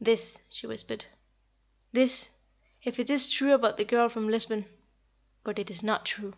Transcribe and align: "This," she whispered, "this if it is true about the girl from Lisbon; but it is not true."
"This," 0.00 0.40
she 0.50 0.66
whispered, 0.66 1.04
"this 1.92 2.30
if 2.82 2.98
it 2.98 3.08
is 3.08 3.30
true 3.30 3.54
about 3.54 3.76
the 3.76 3.84
girl 3.84 4.08
from 4.08 4.28
Lisbon; 4.28 4.64
but 5.44 5.60
it 5.60 5.70
is 5.70 5.80
not 5.84 6.04
true." 6.04 6.32